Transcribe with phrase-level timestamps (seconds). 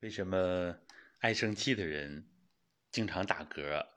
[0.00, 0.78] 为什么
[1.18, 2.24] 爱生气的人
[2.92, 3.88] 经常打嗝？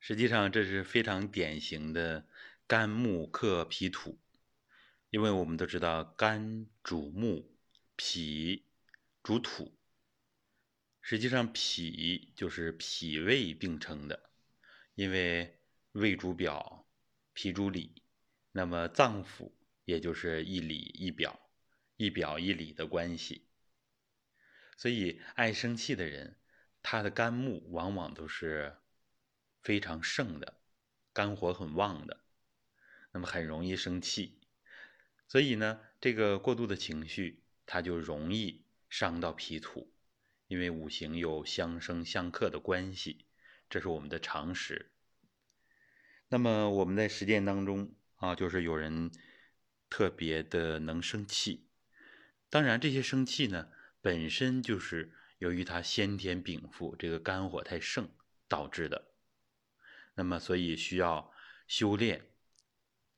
[0.00, 2.26] 实际上，这是非常典型的
[2.66, 4.18] 肝木克脾土，
[5.10, 7.56] 因为我们都知道肝主木，
[7.94, 8.66] 脾
[9.22, 9.78] 主土。
[11.00, 14.30] 实际上，脾就是脾胃并称的，
[14.96, 15.60] 因为
[15.92, 16.88] 胃主表，
[17.34, 18.02] 脾主里，
[18.50, 19.52] 那么脏腑
[19.84, 21.38] 也就是一里一表，
[21.96, 23.46] 一表一里的关系。
[24.76, 26.36] 所以，爱生气的人，
[26.82, 28.78] 他的肝木往往都是
[29.62, 30.60] 非常盛的，
[31.12, 32.24] 肝火很旺的，
[33.12, 34.40] 那么很容易生气。
[35.28, 39.94] 所以呢，这个过度的情绪，它就容易伤到脾土，
[40.48, 43.26] 因为五行有相生相克的关系，
[43.70, 44.90] 这是我们的常识。
[46.28, 49.12] 那么我们在实践当中啊，就是有人
[49.88, 51.68] 特别的能生气，
[52.50, 53.70] 当然这些生气呢。
[54.02, 58.10] 本身就是由于他先天禀赋这个肝火太盛
[58.48, 59.12] 导致的，
[60.14, 61.32] 那么所以需要
[61.68, 62.26] 修炼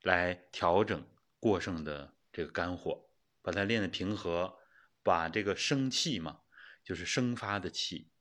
[0.03, 1.03] 来调整
[1.39, 3.09] 过剩的这个肝火，
[3.41, 4.59] 把它练得平和，
[5.01, 6.41] 把这个生气嘛，
[6.83, 8.11] 就是生发的气，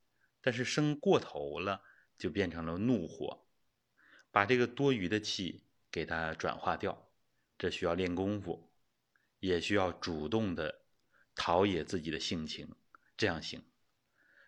[0.41, 1.83] 但是生过头了
[2.17, 3.47] 就变成了怒火，
[4.31, 7.11] 把这个多余的气给它转化掉，
[7.59, 8.73] 这需要练功夫，
[9.41, 10.84] 也需要主动的。
[11.35, 12.75] 陶冶自己的性情，
[13.17, 13.63] 这样行。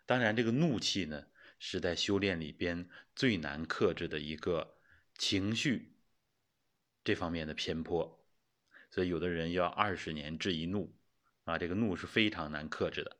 [0.06, 1.26] 当然，这个怒气呢，
[1.58, 4.78] 是在修炼里边最难克制的一个
[5.18, 5.96] 情绪
[7.02, 8.24] 这方面的偏颇。
[8.90, 10.96] 所以，有的人要二十年治一怒，
[11.44, 13.16] 啊，这个怒是非常难克制的，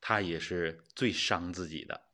[0.00, 2.08] 它也是最伤自己的。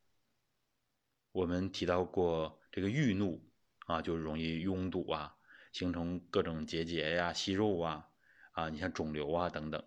[1.30, 3.48] 我们提到过，这个郁怒
[3.86, 5.36] 啊，就容易拥堵啊，
[5.72, 8.08] 形成各种结节呀、息肉啊，
[8.52, 9.84] 啊，你像肿瘤啊等等。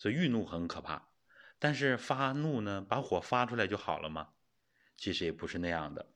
[0.00, 1.10] 所以欲怒很可怕，
[1.58, 4.30] 但是发怒呢，把火发出来就好了吗？
[4.96, 6.14] 其实也不是那样的，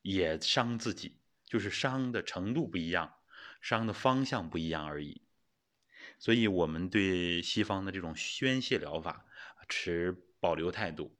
[0.00, 3.12] 也伤自己，就是伤的程度不一样，
[3.60, 5.20] 伤的方向不一样而已。
[6.18, 9.26] 所以我们对西方的这种宣泄疗法
[9.68, 11.14] 持保留态度，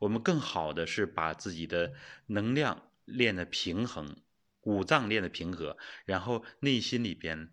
[0.00, 1.94] 我们更好的是把自己的
[2.26, 4.16] 能量练得平衡，
[4.62, 7.52] 五脏练得平和，然后内心里边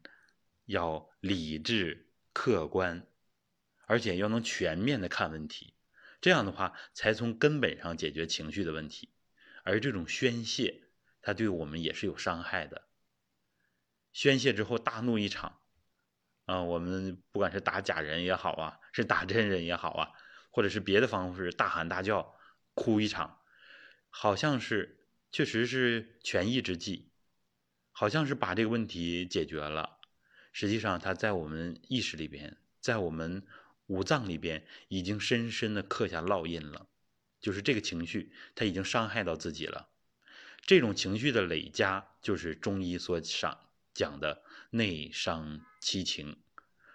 [0.66, 3.06] 要理智客观。
[3.90, 5.74] 而且要能全面的看问题，
[6.22, 9.10] 这样的话才从根本上解决情绪的问题。
[9.64, 10.84] 而这种宣泄，
[11.24, 12.88] 它对我们也是有伤害的。
[14.14, 15.60] 宣泄之后大怒一场，
[16.46, 20.12] 啊，我们不管是打假人也好啊，是打真人也好啊，
[20.52, 22.36] 或者是别的方式大喊大叫、
[22.76, 23.42] 哭一场，
[24.10, 27.12] 好像是确实是权宜之计，
[27.92, 29.98] 好像是把这个问题解决了。
[30.54, 33.48] 实际上，它在我们意识里边，在我们。
[33.90, 36.88] 五脏里边已经深深的刻下烙印了，
[37.42, 39.90] 就是这个情绪，它已经伤害到自己了。
[40.62, 43.60] 这种情绪的累加，就是中医所讲
[43.96, 46.38] 讲的内伤七情，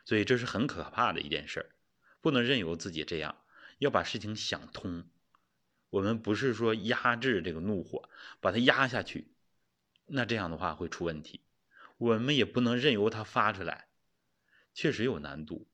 [0.04, 1.70] 所以这是很可怕的一件事儿，
[2.20, 3.42] 不能任由自己这样，
[3.78, 5.04] 要把事情想通。
[5.90, 8.08] 我们不是说压制这个怒火，
[8.40, 9.32] 把它压下去，
[10.06, 11.40] 那这样的话会出问题。
[11.98, 13.88] 我们也不能任由它发出来，
[14.72, 15.66] 确实有难度。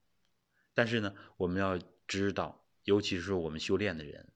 [0.74, 4.32] 但是呢，我们要知道，尤其是我们修炼的人，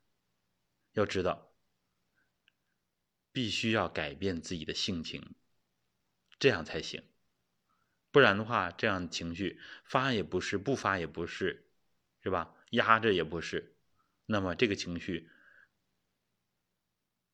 [0.93, 1.55] 要知道，
[3.33, 5.35] 必须要改变自己的性情，
[6.39, 7.03] 这样才行。
[8.11, 11.69] 不然的话，这样情绪发也不是，不发也不是，
[12.23, 12.55] 是吧？
[12.71, 13.77] 压着也不是，
[14.27, 15.29] 那么这个情绪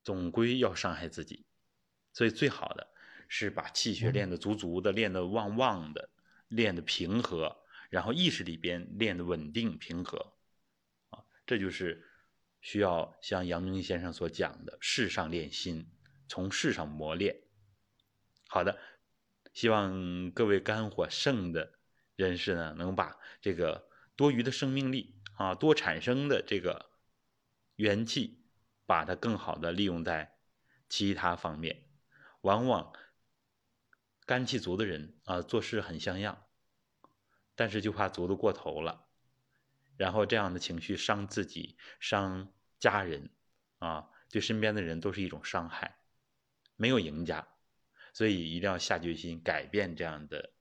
[0.03, 1.45] 总归要伤害自己。
[2.13, 2.93] 所以最好的
[3.27, 6.09] 是把气血练得足足的，练得旺旺的，
[6.47, 7.60] 练得平和。
[7.91, 10.33] 然后意识里边练的稳定平和，
[11.09, 12.09] 啊，这就是
[12.61, 15.91] 需要像杨明先生所讲的“世上练心”，
[16.29, 17.41] 从世上磨练。
[18.47, 18.79] 好的，
[19.53, 21.73] 希望各位肝火盛的
[22.15, 26.91] 人士呢，能把这个多余的生命力啊，多产生的这个
[27.75, 28.45] 元气，
[28.85, 30.37] 把它更好的利用在
[30.87, 31.89] 其他方面。
[32.39, 32.93] 往往
[34.25, 36.45] 肝气足的人啊，做事很像样。
[37.61, 39.07] 但是就怕足的过头了，
[39.95, 43.29] 然后这样的情绪伤自己、伤家人，
[43.77, 45.99] 啊，对身边的人都是一种伤害，
[46.75, 47.47] 没有赢家，
[48.13, 50.55] 所以一定要下决心改变这样的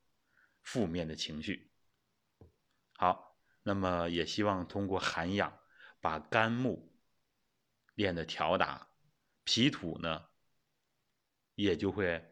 [0.61, 1.73] 负面的情绪。
[2.99, 5.59] 好，那么也希望通过涵养，
[6.03, 6.95] 把肝木
[7.95, 8.91] 练得调达，
[9.45, 10.27] 脾土呢
[11.55, 12.23] 也就会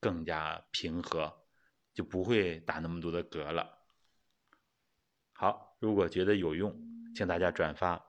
[0.00, 1.44] 更加平和，
[1.92, 3.83] 就不会打那么多的嗝了。
[5.36, 6.72] 好，如果觉得有用，
[7.14, 8.04] 请大家转发。